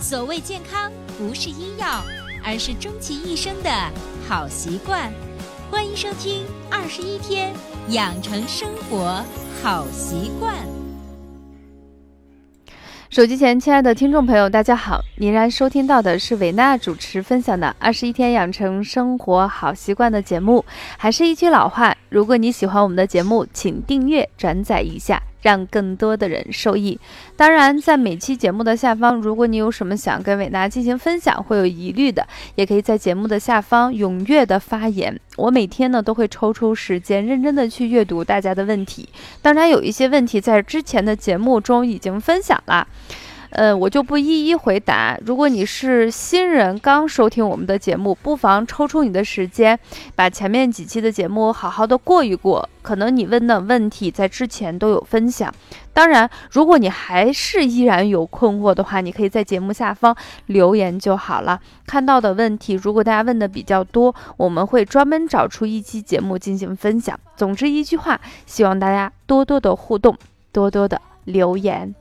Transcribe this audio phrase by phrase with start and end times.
[0.00, 2.02] 所谓健康，不是医药，
[2.42, 3.70] 而是终其一生的
[4.26, 5.12] 好习惯。
[5.70, 7.52] 欢迎收听《二十一天
[7.90, 9.22] 养成生活
[9.62, 10.54] 好习惯》。
[13.10, 15.00] 手机前，亲爱的听众朋友，大家好！
[15.18, 20.64] 您然收听到的是维娜主持分享的《二十一天养成生活好习惯》的节目。
[20.96, 25.22] 还是一句老话，如果你喜欢我们的节目，请订阅、转载一下。
[25.42, 27.00] 让更多的人受益。
[27.34, 35.18] 当然，在每期节目的下方，如果你有什么想跟伟娜进行分享，会有疑虑的，也可以在节目的下方踊跃的发言。
[35.38, 39.08] 我每天呢都会抽出时间，认真的去阅读大家的问题。
[39.40, 42.86] 当然，有一些问题在之前的节目中已经分享了。
[43.50, 45.18] 呃，我就不一一回答。
[45.26, 49.78] 如果你是新人，刚收听我们的节目，不妨抽出你的时间，
[50.14, 52.68] 把前面几期的节目好好的过一过。
[52.82, 55.52] 可能你问的问题在之前都有分享。
[55.92, 61.60] 当然，如果你还是依然有困惑的话，你可以在节目下方留言就好了。
[61.86, 67.18] 看到的问题，如果大家问的比较多，我们会专门找出一期节目进行分享。
[67.36, 70.16] 总之一句话，希望大家多多的互动，
[70.52, 71.94] 多多的留言。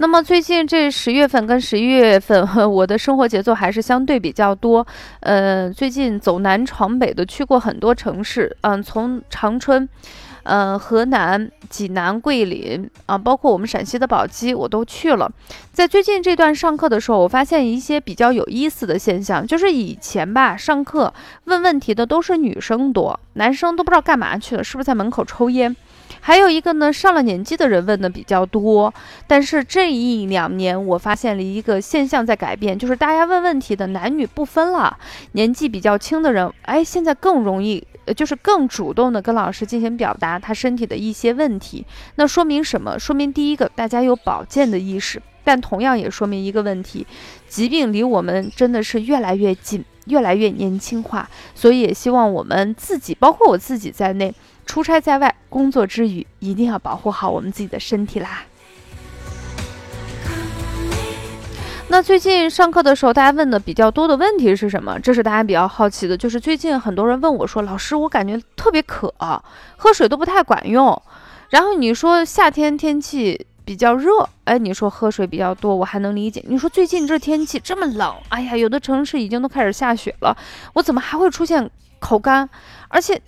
[0.00, 4.86] 那么最近这十月份跟十一月份， 我的生活节奏还是相对比较多。
[5.20, 9.88] 呃，最近走南闯北的去过很多城市，嗯，从长春，
[10.44, 15.28] 呃，河南、济南、桂林啊，包括我们陕西的宝鸡，我都去了。
[15.72, 21.12] 在最近这段上课的时候，我发现一些比较有意思的现象，就是以前吧，上课
[21.46, 25.74] 问问题的都是女生多，男生都不知道干嘛去了，是不是在门口抽烟？
[26.20, 28.92] 还有一个呢，上了年纪的人问的比较多，
[29.26, 34.96] 但是这一两年我发现了一个现象在改变，就是大家问问题的男女不分了，
[35.32, 37.86] 年纪比较轻的人，哎，现在更容易，
[38.16, 41.84] 就是更主动的跟老师进行表达他身体的一些问题。
[42.16, 42.98] 那说明什么？
[42.98, 47.06] 说明第一个，大家有保健的意识，但同样也说明一个问题，
[47.48, 51.28] 疾病离我们真的是越来越近，越来越年轻化。
[51.54, 54.34] 所以也希望我们自己，包括我自己在内。
[54.68, 58.44] 出差在外，工作之余一定要保护好我们自己的身体啦。
[61.88, 65.00] 那最近上课的时候，大家问的比较多的问题是什么？
[65.00, 69.12] 这是大家比较好奇的，就是最近很多人问我说：“老师，我感觉特别渴，
[69.78, 71.00] 喝水都不太管用。”
[71.48, 76.44] 然后你说夏天天气比较热，哎，你说喝水比较多，我还能理解。
[76.46, 80.36] 你说最近这天气这么冷，哎呀，有的城市已经都开始下雪了，
[80.74, 82.46] 我怎么还会出现口干？
[82.88, 83.18] 而且。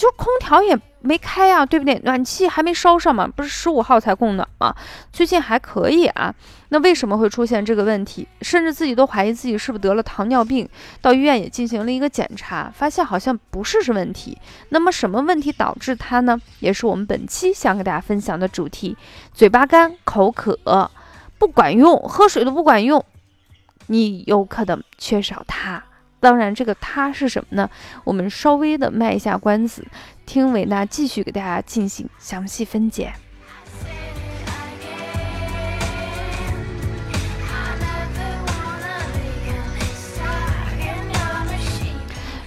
[0.00, 2.00] 就空调也没开呀，对不对？
[2.04, 4.74] 暖气还没烧上嘛，不是十五号才供暖吗？
[5.12, 6.34] 最近还可以啊。
[6.70, 8.26] 那为什么会出现这个问题？
[8.40, 10.66] 甚至自己都怀疑自己是不是得了糖尿病，
[11.02, 14.38] 到医院也进行了一个检查，发现好像不是是问题。
[14.70, 16.40] 那么什么问题导致它呢？
[16.60, 18.96] 也是我们本期想给大家分享的主题：
[19.34, 20.90] 嘴巴干、口渴，
[21.38, 23.04] 不管用，喝水都不管用，
[23.88, 25.84] 你有可能缺少它。
[26.20, 27.68] 当然，这个它是什么呢？
[28.04, 29.84] 我们稍微的卖一下关子，
[30.26, 33.12] 听伟娜继续给大家进行详细分解。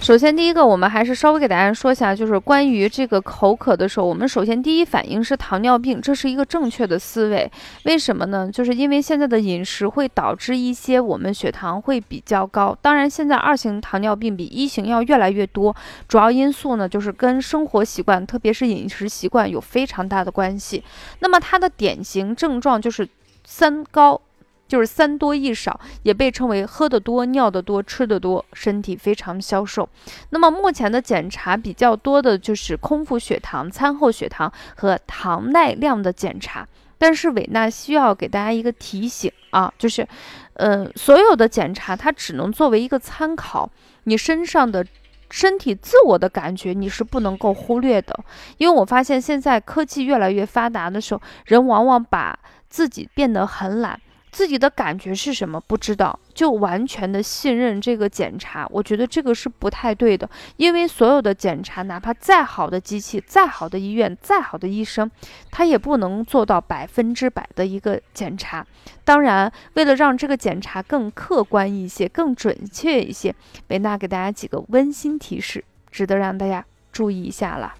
[0.04, 7.50] 首先，第一个，我们还是稍微给大家说一下，就是关于这个口渴的时候，我们首先第一反应是糖尿病，这是一个正确的思维。
[7.84, 8.50] 为什么呢？
[8.52, 12.76] 就是因为现在的饮食会导致一些我们血糖会比较高。
[12.82, 15.74] 当然，现在二型糖尿病比一型要越来越多，
[16.06, 20.84] 主要因素呢就是跟生活习惯，特别是饮食习惯有非常大的关系。
[21.20, 23.08] 那么它的典型症状就是
[23.46, 24.20] 三高。
[24.66, 29.88] 就是三多一少，也被称为喝得多、尿得多、吃得多，身体非常消瘦。
[30.30, 36.66] 那么目前的检查比较多的就是空腹血糖、餐后血糖和糖耐量的检查。
[36.96, 40.06] 但是韦娜需要给大家一个提醒啊，就是，
[40.54, 43.68] 呃，所有的检查它只能作为一个参考，
[44.04, 44.86] 你身上的
[45.28, 48.18] 身体自我的感觉你是不能够忽略的。
[48.56, 52.38] 因为我发现现在科技越来越发达的时候，人往往把
[52.68, 54.00] 自己变得很懒。
[54.34, 55.60] 自己的感觉是什么？
[55.60, 60.28] 不知道，就完全的信任这个检查，我觉得这个是不太对的。
[60.56, 65.08] 因为所有的检查，哪怕再好的机器、再好的医院、再好的医生，
[65.52, 68.66] 他也不能做到百分之百的一个检查。
[69.04, 73.32] 当然，为了让这个检查更客观一些、更准确一些，
[73.68, 77.74] 维娜给大家几个温馨提示，值得让大家注意一下了。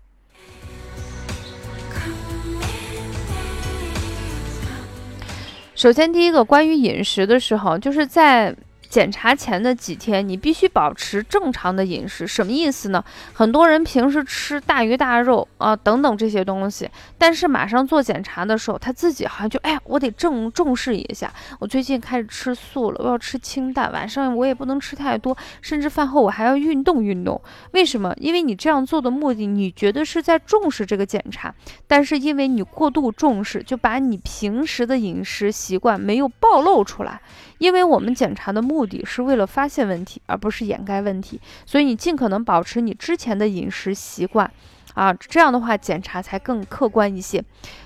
[5.85, 8.57] 首先，第一个关于饮食的时候，就是在
[8.95, 12.29] 检查前的几天，你必须保持正常的饮食。
[12.29, 13.05] 什么意思呢？
[13.33, 16.89] 很多人平时吃大鱼大肉啊等等这些东西，
[17.19, 21.29] 但是马上做检查的时候，他自己好像就哎呀，我得正重视一下。
[21.59, 27.43] 我最近开始吃素了，我要吃清淡，晚上我也不能吃太多，甚至饭后我还要运动运动。
[27.73, 28.15] 为什么？
[28.19, 31.53] 因为你这样做的目的，你觉得是在重视这个检查，
[31.89, 37.21] 但是因为你过度重视，就把你平时的饮食习惯没有暴露出来。
[37.59, 44.51] 因为我们检查的目目的是为了发现问题，而不是掩盖问题，所以你尽可能保持你之前的饮食习惯，
[44.93, 47.43] 啊，这样的话检查才更客观一些。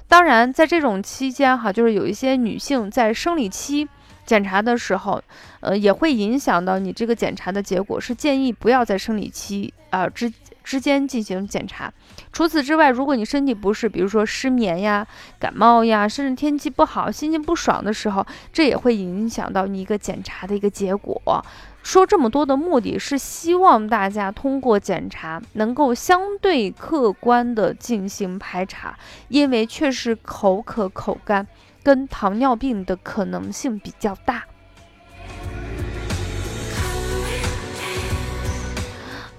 [0.09, 3.89] 当然，在这种期间哈，就是有一些女性在生理期
[4.27, 5.23] 检查的时候，
[5.61, 10.33] 呃，也会影响到你这个检查的结果，是建议不要在生理期啊之。
[10.69, 11.91] 之间进行检查。
[12.31, 15.07] 除此之外，如果你身体不适，比如说失眠呀、
[15.41, 21.43] 感冒呀，甚至天气不好、心情不爽的时候，这也会影响到你一个检查的一个结果。
[21.83, 28.95] 说这么多的目的是希望大家通过检查能够相对客观的进行排查，
[29.29, 31.47] 因为确实口渴、口干
[31.83, 34.45] 跟糖尿病的可能性比较大。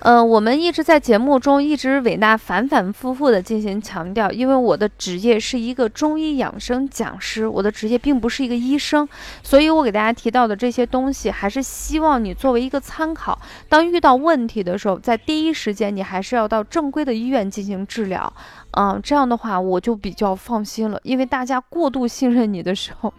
[0.02, 9.06] 嗯，我们一直在节目中一直伟娜反反复复的进行强调，因为我的职业是一个中医养生讲师，我的职业并不是一个医生，
[9.44, 13.38] 所以我给大家提到的这些东西，还是希望你作为一个参考。
[13.68, 18.32] 当遇到问题的时候，在第一时间你还是要到正规的医院进行治疗。
[18.74, 23.12] 嗯，这样的话我就比较放心了，因为大家过度信任你的时候，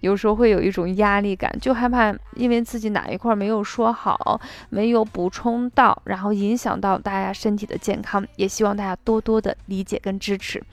[0.00, 4.40] 有时候会有一种压力感，就害怕因为自己哪一块没有说好，
[4.70, 8.26] 没有补充到，然后然后影响到大家身体的健康。
[8.36, 10.64] 也希望大家多多的理解跟支持。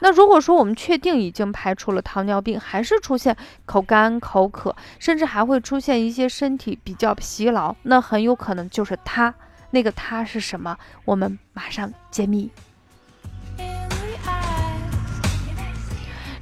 [0.00, 3.34] 那如果说我们确定已经排除了糖尿病，还是出现
[3.64, 9.34] 口干口渴，甚至还会出现一些身体比较疲劳，那很有可能就是它。
[9.70, 10.76] 那个它是什么？
[11.06, 12.50] 我们马上揭秘。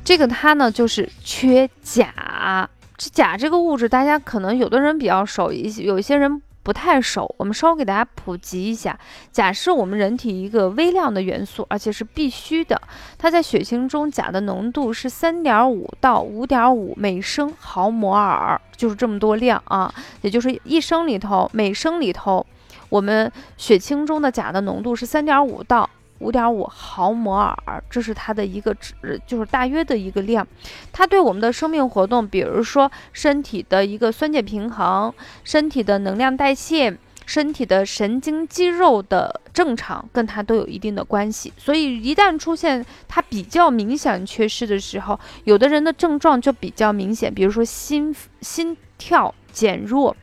[0.02, 2.68] 这个它呢，就是缺钾。
[2.96, 7.32] 这钾这个物质，大家可能有的人比较熟，一些有一些人不太熟。
[7.38, 8.98] 我们稍微给大家普及一下，
[9.30, 12.82] 钾是我们人体一个微量的元素，而且是必须的。
[13.16, 19.94] 它在血清中，钾的浓度是三点五到五点五每升毫摩尔，就是这么多量啊。
[20.22, 22.44] 也就是一升里头，每升里头，
[22.88, 25.88] 我们血清中的钾的浓度是三点五到。
[26.18, 30.46] 五点五毫摩尔，这是它的一个值，就是大约的一个量。
[30.92, 35.12] 它对我们的生命活动，比如说身体的一个酸碱平衡、
[35.44, 36.96] 身体的能量代谢、
[37.26, 41.52] 身体的神经肌肉的正常，跟它都有一定的关系。
[41.58, 50.16] 所以一旦出现它比较明显缺失的时候，有的人的症状就比较明显，比如说心心跳减弱、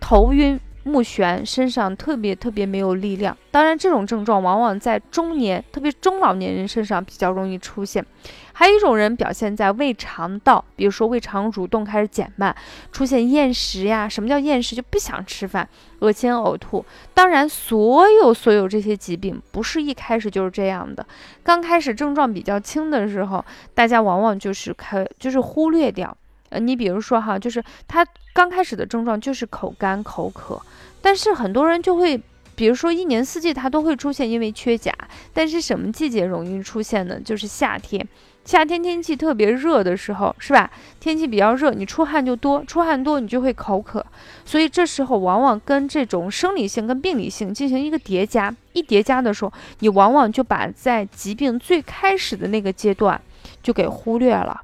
[0.00, 0.58] 头晕。
[0.88, 3.36] 目眩，身上特别特别没有力量。
[3.50, 8.04] 当然，这种症状往往在中年，特别中老年人身上比较容易出现。
[8.52, 12.54] 还有一种人表现在胃肠道，比如说胃肠蠕动开始减慢，
[12.90, 14.08] 出现厌食呀。
[14.08, 14.74] 什么叫厌食？
[14.74, 15.68] 就不想吃饭，
[16.00, 16.84] 恶心呕吐。
[17.14, 21.06] 当然，所有所有这些疾病不是一开始就是这样的。
[21.44, 23.44] 刚开始症状比较轻的时候，
[23.74, 26.16] 大家往往就是开就是忽略掉。
[26.50, 28.04] 呃，你比如说哈，就是他
[28.38, 30.62] 刚开始的症状就是口干口渴，
[31.02, 32.22] 但是很多人就会，
[32.54, 34.94] 比如说一年四季它都会出现，因为缺钾。
[35.34, 37.18] 但是什么季节容易出现呢？
[37.18, 38.06] 就是夏天，
[38.44, 40.70] 夏天天气特别热的时候，是吧？
[41.00, 44.06] 天气比较热，你出汗就多，出汗多你就会口渴，
[44.44, 53.20] 所以这时候往往跟这种生理性跟病理性进行一个叠加，一叠加的时候，你往往就把在疾病最开始的那个阶段
[53.64, 54.62] 就给忽略了。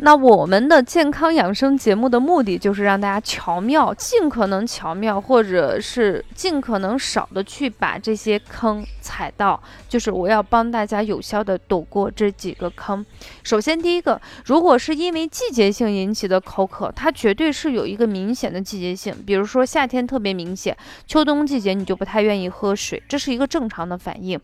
[0.00, 9.60] 那我们的健康养生节目的目的就是让大家巧妙、尽可能巧妙，或者是尽可能少的去把这些坑踩到。
[9.88, 13.04] 就是我要帮大家有效的躲过这几个坑。
[13.42, 19.12] 首先，第一个，如果是因为季节性引起的口渴，它绝对是有一个明显的季节性。
[19.26, 20.76] 比如说夏天特别明显，
[21.08, 24.38] 秋冬季节你就不太愿意喝水，这是一个正常的反应。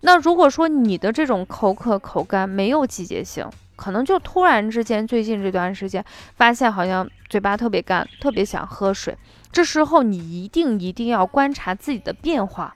[0.00, 6.04] 那如果说你的这种口渴、口干没有季节性，可能就突然之间，最近这段时间
[6.36, 9.16] 发现好像嘴巴特别干，特别想喝水。
[9.52, 12.74] 这时候你一定一定要观察自己的变化。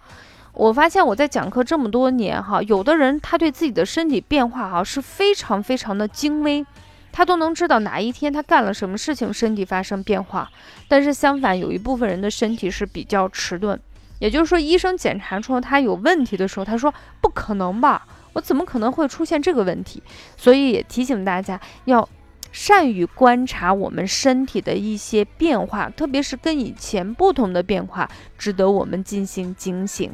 [0.54, 6.66] 我发现我在讲课这么多年哈，有的人他对自己的身体变化哈是非常非常的精微，
[7.12, 10.50] 他都能知道哪一天他干了什么事情，身体发生变化。
[10.88, 13.78] 但是相反，有一部分人的身体是比较迟钝。
[14.18, 20.02] 也就是说，医生检查出他有问题的时候，他说不可能吧，我怎么可能会出现这个问题？
[20.36, 22.08] 所以也提醒大家要
[22.52, 30.10] 善于观察我们身体的一些变化，特别是跟以前不同的变化，值得我们进行警醒。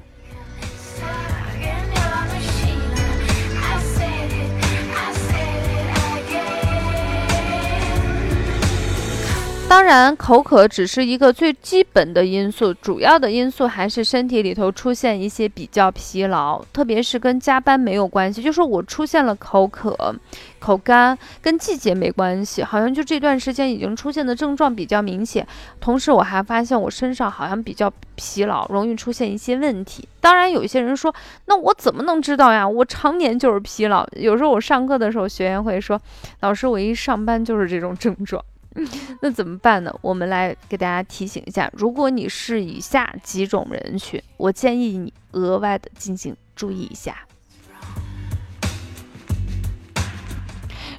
[9.67, 18.41] 当然，口渴只是一个最基本的因素，主要的因素还是身体里头出现一些比较疲劳，特别是跟加班没有关系。
[18.41, 20.15] 就说我出现了口渴、
[20.61, 25.45] 口干，跟季节没关系，好像就这段时间已经出现的症状比较明显。
[25.81, 30.09] 同时，我还发现我身上好像比较疲劳，容易出现一些问题。
[30.21, 31.13] 当然，有一些人说，
[31.47, 32.67] 那我怎么能知道呀？
[32.67, 34.07] 我常年就是疲劳。
[34.13, 36.01] 有时候我上课的时候，学员会说，
[36.41, 38.43] 老师，我一上班就是这种症状。
[39.23, 39.95] 那怎么办呢？
[40.03, 47.17] 我们来给大家提醒一下，如果你是以下几种人群，我建议你额外的进行注意一下。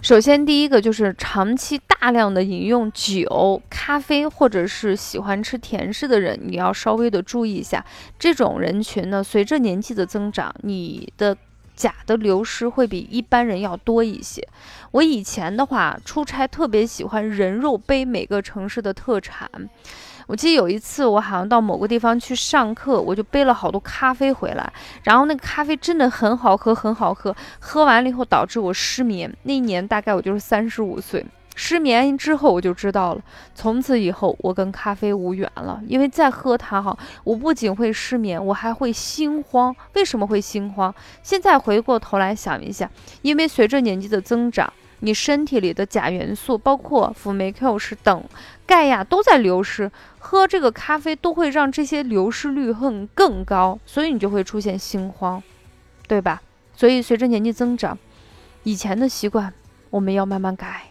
[0.01, 7.83] 首先，第一个就是长期大量的饮用酒、咖啡，或者是喜欢吃甜食的人，你要稍微的注意一下。
[8.17, 11.35] 这种人群呢，随着年纪的增长，你的。
[11.75, 14.47] 钾的流失会比一般人要多一些。
[14.91, 19.49] 我以前的话出差特别喜欢人肉背每个城市的特产。
[20.27, 27.35] 我记得有一次我好像到某个地方去上课，我就背了好多咖啡回来，然后那个咖啡真的很好喝，很好喝。
[27.59, 29.31] 喝完了以后导致我失眠。
[29.43, 31.23] 那一年大概我就是三十五岁。
[31.55, 33.21] 失眠之后我就知道了，
[33.55, 39.73] 从此以后我跟咖啡无缘了，因为再喝它哈，我不仅会失眠，我还会心慌。
[39.93, 40.93] 为什么会心慌？
[41.23, 48.23] 现在回过头来想一下，因为随着年纪的增长，你身体里的钾元素，包括辅酶 Q 十等
[48.65, 55.41] 钙呀都在流失，喝这个咖啡都会让这些流失率更更高，所以你就会出现心慌，
[56.07, 56.41] 对吧？
[56.75, 57.97] 所以随着年纪增长，
[58.63, 59.53] 以前的习惯
[59.89, 60.87] 我们要慢慢改。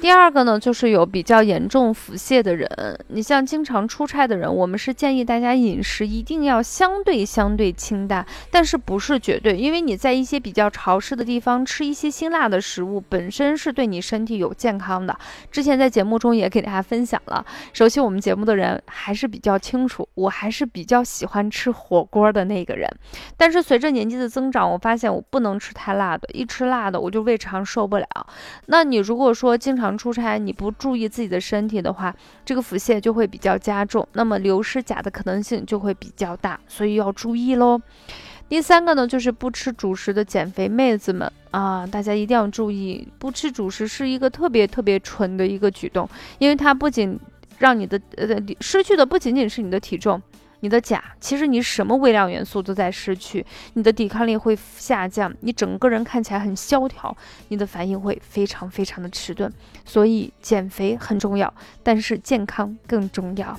[0.00, 2.68] 第二个呢，就是有比较严重腹泻的人，
[3.08, 15.18] 你像经常出差的人，我们是建议大家饮食一定要相对相对清淡，但是不是绝对，因为你在一些比较潮湿的地方吃一些辛辣的食物，本身是对你身体有健康的。
[15.50, 22.88] 之前在节目中也给大家分享了，熟悉我们节目的人还是比较清楚，我还是比较喜欢吃火锅的那个人，
[23.36, 28.06] 但是随着年纪的增长，我发现我不能吃太辣的，一吃辣的我就胃肠受不了。
[28.66, 32.14] 那你如果说经常常出差你不注意自己的身体的话，
[32.44, 37.80] 这个腹泻就会比较加重，那么流失钾的可能性就会比较大，所以要注意喽。
[38.50, 47.18] 第三个呢，就是不吃主食的减肥妹子们啊，大家一定要注意，不吃主食是一个特别特别蠢的一个举动，因为它不仅
[47.58, 48.26] 让你的呃
[48.60, 50.20] 失去的不仅仅是你的体重。
[50.60, 57.16] 你的钾，其实你什么微量元素都在失去，你的抵抗力会下降，你整个人看起来很萧条，
[57.48, 59.52] 你的反应会非常非常的迟钝。
[59.84, 63.58] 所以减肥很重要，但是健康更重要。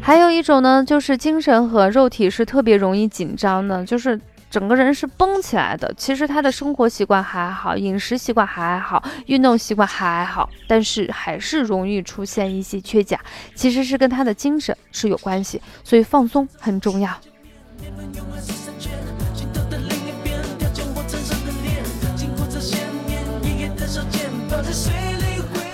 [0.00, 4.18] 还有一种呢，就是精神和肉体是特别容易紧张的，就是。
[4.54, 13.18] 整个人是绷起来的，其实他的生活习惯还好，饮食习惯还好，运动习惯还好，但是还是容易出现一些缺钾，
[13.56, 17.10] 其实是跟他的精神是有关系，所以放松很重要。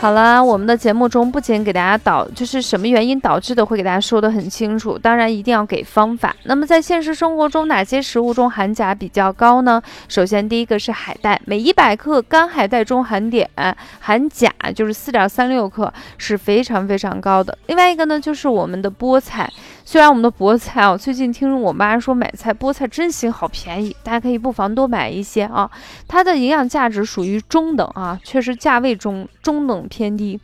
[0.00, 4.96] 好了，我们的节目中不仅给大家导，就是什么原因导致的，会给大家说的很清楚。
[4.96, 6.34] 当然，一定要给方法。
[6.44, 9.82] 那么，在现实生活中，哪些食物中含钾比较高呢？
[10.08, 13.46] 首先，第一个是海带，每一百克干海带中含碘
[13.98, 17.58] 含钾就是四点三六克，是非常非常高的。
[17.66, 19.52] 另外一个呢，就是我们的菠菜。
[19.90, 25.68] 虽然我们的菠菜啊，最近听我妈说买菜菠菜真行，好便宜，大家可以不妨多买一些啊。
[26.06, 30.38] 它的营养价值属于中等啊，确实价位中中等偏低，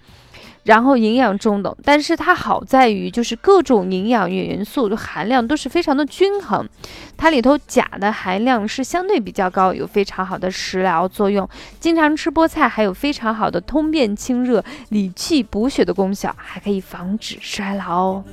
[0.64, 6.68] 然后营养中等，但是它好在于就是各种营养元素的含量都是非常的均衡，
[7.16, 11.48] 它里头钾的含量是相对比较高，有非常好的食疗作用。
[11.78, 18.24] 经常吃菠菜还有非常好的通便清热、理气补血的功效，还可以防止衰老哦。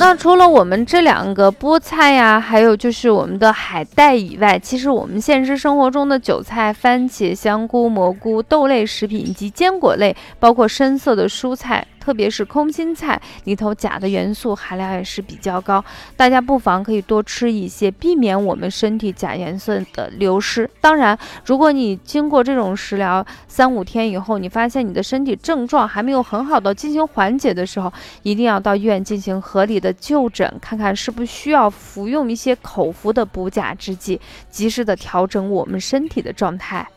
[0.00, 11.84] 那除了我们这两个菠菜呀，还有就是我们的海带以外，其实我们现实生活中的韭菜、番茄、香菇、蘑菇、豆类食品以及坚果类，包括深色的蔬菜。
[12.08, 15.84] 特别是空心菜里头钾的元素含量也是比较高，
[16.16, 20.70] 大家不妨可以多吃一些，避免我们身体钾元素的流失。
[20.80, 34.18] 当然，如果你经过这种食疗三五天以后，你发现你的身体症状还没有很好的进行缓解的时候，一定要到医院进行合理的就诊，看看是不是需要服用一些口服的补钾制剂，
[34.50, 36.88] 及时的调整我们身体的状态。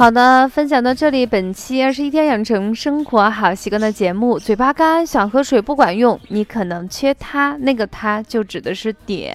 [0.00, 9.30] 好的，分享到这里，本期二十一天养成生活好习惯的节目，嘴巴干想喝水不管用，你可能缺它，那个它就指的是碘。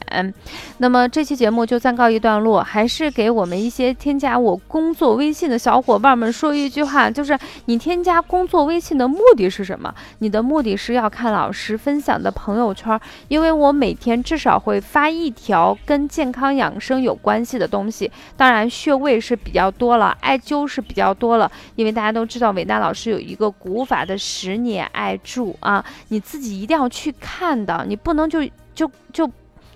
[0.79, 9.93] 那么这期节目就暂告一段落，还是给我们一些添加我工作微信的小伙伴们说一句话，就是你添加工作微信的目的是什么？
[10.17, 20.54] 你的目的是要看老师分享的朋友圈，因为我每天至少会发一条跟健康养生有关系的东西，当然穴位是比较多了，艾灸。
[20.55, 28.41] 都是比较多了，因为大家都知道伟大老师有一个古法的十年艾柱啊，你自己一定要去看的，你不能就
[28.73, 29.29] 就就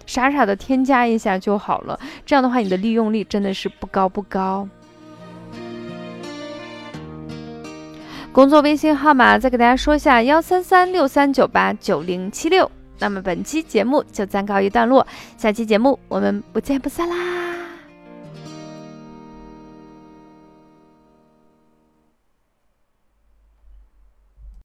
[0.05, 4.67] 傻傻的添加一下就好了，这样的话你的利用率真的是不高不高。
[8.31, 12.71] 工作微信号码再给大家说一下：幺三三六三九八九零七六。
[12.99, 15.05] 那么本期节目就暂告一段落，
[15.37, 17.48] 下期节目我们不见不散啦！